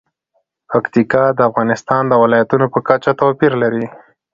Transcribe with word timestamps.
پکتیکا 0.69 1.23
د 1.33 1.39
افغانستان 1.49 2.03
د 2.07 2.13
ولایاتو 2.23 2.65
په 2.73 2.79
کچه 2.87 3.11
توپیر 3.19 3.51
لري. 3.63 3.85